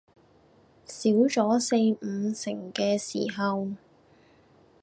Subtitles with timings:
[0.85, 3.67] 少咗四五成嘅時候